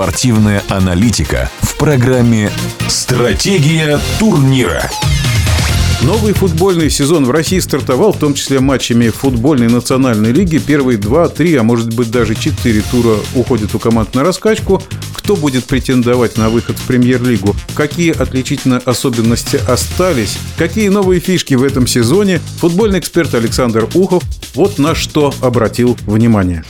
[0.00, 2.50] Спортивная аналитика в программе
[2.88, 4.90] «Стратегия турнира».
[6.00, 10.56] Новый футбольный сезон в России стартовал, в том числе матчами футбольной национальной лиги.
[10.56, 14.82] Первые два, три, а может быть даже четыре тура уходят у команд на раскачку.
[15.12, 17.54] Кто будет претендовать на выход в премьер-лигу?
[17.74, 20.38] Какие отличительные особенности остались?
[20.56, 22.40] Какие новые фишки в этом сезоне?
[22.60, 24.22] Футбольный эксперт Александр Ухов
[24.54, 26.64] вот на что обратил внимание.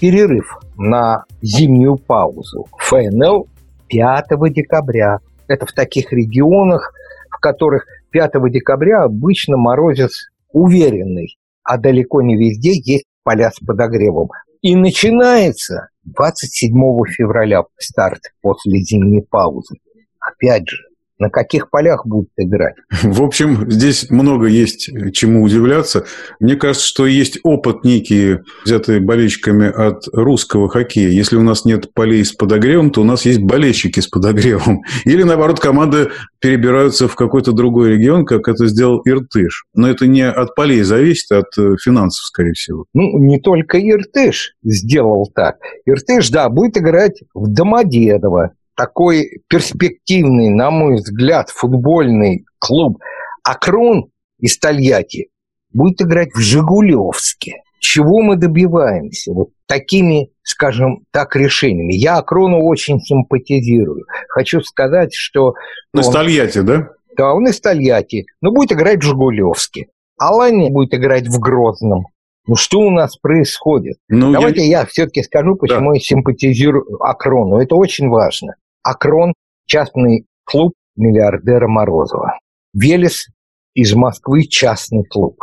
[0.00, 3.48] Перерыв на зимнюю паузу ФНЛ
[3.88, 5.18] 5 декабря.
[5.46, 6.92] Это в таких регионах,
[7.30, 14.30] в которых 5 декабря обычно морозец уверенный, а далеко не везде есть поля с подогревом.
[14.62, 16.72] И начинается 27
[17.08, 19.76] февраля старт после зимней паузы.
[20.18, 20.78] Опять же,
[21.18, 22.74] на каких полях будут играть.
[23.02, 26.04] В общем, здесь много есть чему удивляться.
[26.40, 31.10] Мне кажется, что есть опыт некий, взятый болельщиками от русского хоккея.
[31.10, 34.82] Если у нас нет полей с подогревом, то у нас есть болельщики с подогревом.
[35.04, 39.64] Или, наоборот, команды перебираются в какой-то другой регион, как это сделал Иртыш.
[39.74, 42.86] Но это не от полей зависит, а от э, финансов, скорее всего.
[42.92, 45.56] Ну, не только Иртыш сделал так.
[45.86, 52.98] Иртыш, да, будет играть в Домодедово, такой перспективный, на мой взгляд, футбольный клуб
[53.42, 54.06] Акрон
[54.38, 55.28] из Тольятти
[55.72, 57.62] будет играть в Жигулевске.
[57.80, 59.32] Чего мы добиваемся?
[59.32, 61.92] Вот такими, скажем так, решениями.
[61.92, 64.04] Я Акрону очень симпатизирую.
[64.28, 65.54] Хочу сказать, что...
[65.92, 66.88] Он из Тольятти, да?
[67.16, 68.24] Да, он из Тольятти.
[68.40, 69.88] Но будет играть в Жигулевске.
[70.18, 72.06] Алани будет играть в Грозном.
[72.46, 73.96] Ну что у нас происходит?
[74.08, 75.94] Ну, Давайте я, я все-таки скажу, почему да.
[75.94, 77.58] я симпатизирую Акрону.
[77.58, 78.54] Это очень важно.
[78.84, 79.32] Акрон–
[79.66, 82.38] частный клуб миллиардера Морозова.
[82.74, 83.28] Велес
[83.72, 85.40] из Москвы– частный клуб.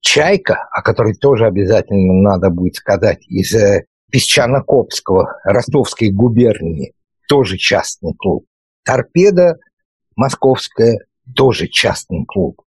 [0.00, 6.92] Чайка, о которой тоже обязательно надо будет сказать, из э, Песчано-Копского, Ростовской губернии,
[7.26, 8.44] тоже частный клуб.
[8.84, 9.56] Торпеда
[10.14, 10.98] Московская,
[11.34, 12.60] тоже частный клуб.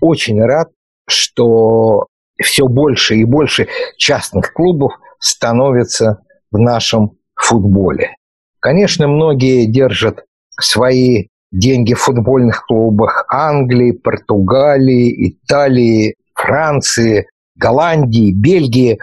[0.00, 0.68] Очень рад,
[1.08, 2.06] что
[2.42, 6.20] все больше и больше частных клубов становится
[6.50, 8.16] в нашем футболе.
[8.66, 10.24] Конечно, многие держат
[10.58, 18.98] свои деньги в футбольных клубах Англии, Португалии, Италии, Франции, Голландии, Бельгии.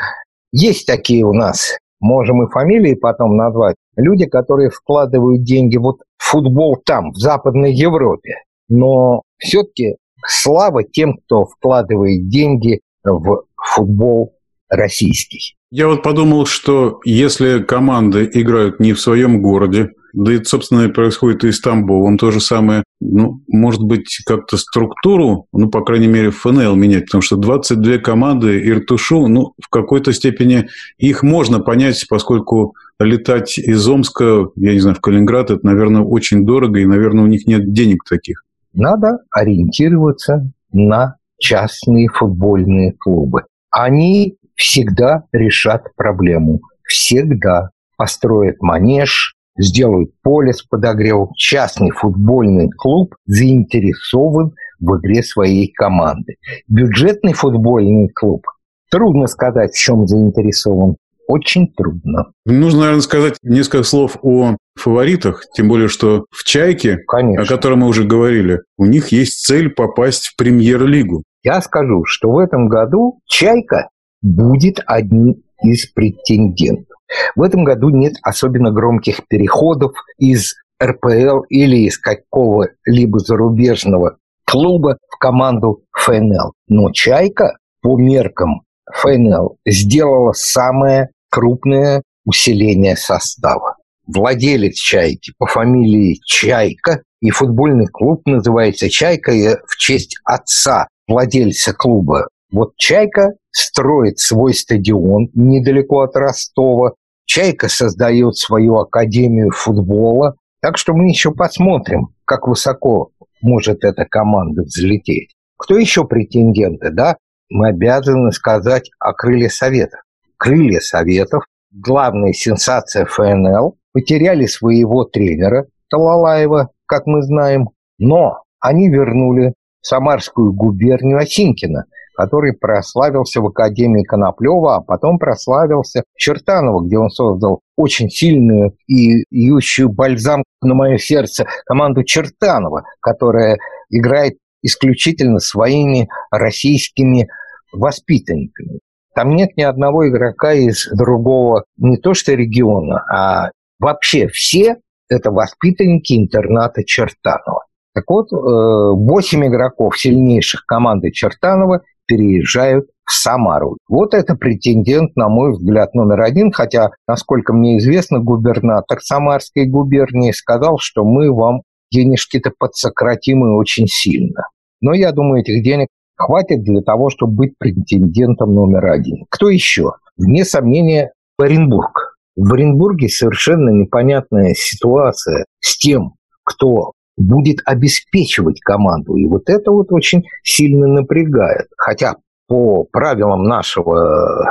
[0.52, 6.32] Есть такие у нас, можем и фамилии потом назвать, люди, которые вкладывают деньги вот в
[6.32, 8.40] футбол там, в Западной Европе.
[8.68, 9.96] Но все-таки
[10.28, 14.36] слава тем, кто вкладывает деньги в футбол
[14.68, 15.56] российский.
[15.76, 21.44] Я вот подумал, что если команды играют не в своем городе, да и, собственно, происходит
[21.46, 22.84] и с Тамбовом то же самое.
[23.02, 28.62] Ну, может быть, как-то структуру, ну, по крайней мере, ФНЛ менять, потому что 22 команды
[28.70, 30.68] Иртушу, ну, в какой-то степени
[31.00, 36.46] их можно понять, поскольку летать из Омска, я не знаю, в Калининград, это, наверное, очень
[36.46, 38.44] дорого, и, наверное, у них нет денег таких.
[38.76, 43.46] Надо ориентироваться на частные футбольные клубы.
[43.72, 46.62] Они всегда решат проблему.
[46.84, 51.30] Всегда построят манеж, сделают поле с подогревом.
[51.36, 56.36] Частный футбольный клуб заинтересован в игре своей команды.
[56.68, 58.46] Бюджетный футбольный клуб,
[58.90, 60.98] трудно сказать, в чем заинтересован.
[61.28, 62.32] Очень трудно.
[62.46, 67.44] Нужно, наверное, сказать несколько слов о фаворитах, тем более, что в «Чайке», Конечно.
[67.44, 71.24] о котором мы уже говорили, у них есть цель попасть в премьер-лигу.
[71.44, 73.90] Я скажу, что в этом году «Чайка»
[74.24, 76.98] будет одним из претендентов.
[77.36, 85.18] В этом году нет особенно громких переходов из РПЛ или из какого-либо зарубежного клуба в
[85.18, 86.54] команду ФНЛ.
[86.68, 93.78] Но «Чайка» по меркам ФНЛ сделала самое крупное усиление состава.
[94.06, 99.32] Владелец «Чайки» по фамилии Чайка, и футбольный клуб называется «Чайка»
[99.66, 102.28] в честь отца владельца клуба.
[102.54, 106.94] Вот «Чайка» строит свой стадион недалеко от Ростова.
[107.26, 110.36] «Чайка» создает свою академию футбола.
[110.62, 113.10] Так что мы еще посмотрим, как высоко
[113.42, 115.34] может эта команда взлететь.
[115.58, 117.18] Кто еще претенденты, да?
[117.50, 120.02] Мы обязаны сказать о крылья Советов.
[120.38, 129.54] Крылья Советов, главная сенсация ФНЛ, потеряли своего тренера Талалаева, как мы знаем, но они вернули
[129.82, 131.86] Самарскую губернию Осинкина,
[132.16, 138.76] который прославился в Академии Коноплева, а потом прославился в Чертаново, где он создал очень сильную
[138.88, 143.58] и ющую бальзам на мое сердце команду Чертанова, которая
[143.90, 147.28] играет исключительно своими российскими
[147.74, 148.80] воспитанниками.
[149.16, 153.50] Там нет ни одного игрока из другого, не то что региона, а
[153.84, 154.78] Вообще все
[155.10, 157.66] это воспитанники интерната Чертанова.
[157.94, 163.78] Так вот, 8 э, игроков сильнейших команды Чертанова переезжают в Самару.
[163.88, 170.32] Вот это претендент, на мой взгляд, номер один, хотя, насколько мне известно, губернатор Самарской губернии
[170.32, 171.62] сказал, что мы вам
[171.92, 174.48] денежки-то подсократим и очень сильно.
[174.82, 179.26] Но я думаю, этих денег хватит для того, чтобы быть претендентом номер один.
[179.30, 179.94] Кто еще?
[180.18, 182.18] Вне сомнения, Оренбург.
[182.36, 186.14] В Оренбурге совершенно непонятная ситуация с тем,
[186.44, 189.16] кто будет обеспечивать команду.
[189.16, 191.68] И вот это вот очень сильно напрягает.
[191.78, 192.16] Хотя
[192.48, 194.46] по правилам нашего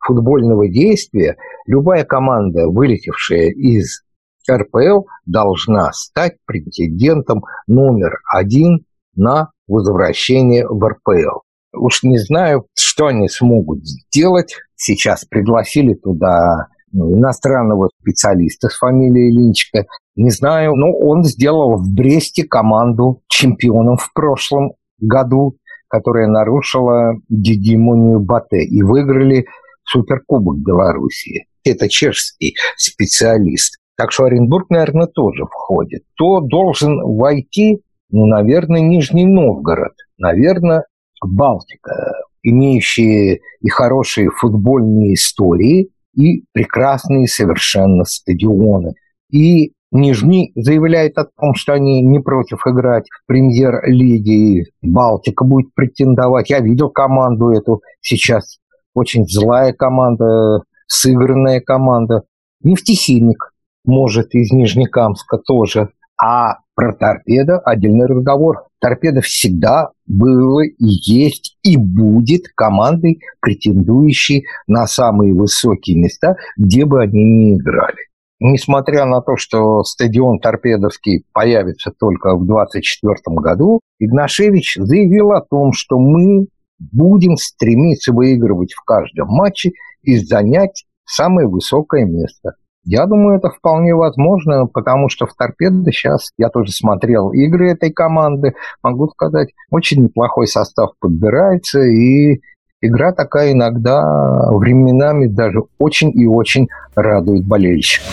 [0.00, 1.36] футбольного действия
[1.66, 4.02] любая команда, вылетевшая из
[4.50, 11.40] РПЛ, должна стать претендентом номер один на возвращение в РПЛ.
[11.74, 14.56] Уж не знаю, что они смогут сделать.
[14.74, 19.86] Сейчас пригласили туда иностранного специалиста с фамилией Линчка.
[20.16, 25.56] Не знаю, но он сделал в Бресте команду чемпионом в прошлом году,
[25.88, 29.46] которая нарушила гегемонию Бате и выиграли
[29.84, 31.46] Суперкубок Белоруссии.
[31.64, 33.78] Это чешский специалист.
[33.96, 36.02] Так что Оренбург, наверное, тоже входит.
[36.14, 37.80] Кто должен войти?
[38.10, 39.94] Ну, наверное, Нижний Новгород.
[40.18, 40.84] Наверное,
[41.20, 42.12] Балтика,
[42.42, 48.94] имеющие и хорошие футбольные истории, и прекрасные совершенно стадионы.
[49.30, 54.66] И Нижний заявляет о том, что они не против играть в премьер-лиге.
[54.82, 56.50] Балтика будет претендовать.
[56.50, 58.58] Я видел команду эту сейчас.
[58.94, 62.24] Очень злая команда, сыгранная команда.
[62.62, 63.52] Нефтехимик
[63.86, 65.90] может из Нижнекамска тоже.
[66.20, 68.68] А про торпедо отдельный разговор.
[68.80, 77.24] Торпедо всегда было есть и будет командой, претендующей на самые высокие места, где бы они
[77.24, 77.96] ни играли.
[78.38, 85.72] Несмотря на то, что стадион Торпедовский появится только в 2024 году, Игнашевич заявил о том,
[85.72, 86.46] что мы
[86.78, 89.72] будем стремиться выигрывать в каждом матче
[90.02, 92.54] и занять самое высокое место.
[92.90, 97.92] Я думаю, это вполне возможно, потому что в «Торпедо» сейчас, я тоже смотрел игры этой
[97.92, 102.40] команды, могу сказать, очень неплохой состав подбирается, и
[102.80, 108.06] игра такая иногда временами даже очень и очень радует болельщиков.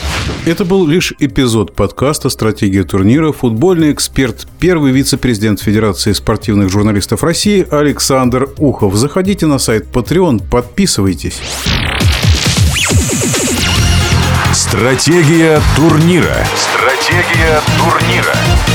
[0.45, 3.31] Это был лишь эпизод подкаста «Стратегия турнира».
[3.31, 8.95] Футбольный эксперт, первый вице-президент Федерации спортивных журналистов России Александр Ухов.
[8.95, 11.39] Заходите на сайт Patreon, подписывайтесь.
[14.67, 16.44] Стратегия турнира.
[16.56, 18.75] Стратегия турнира.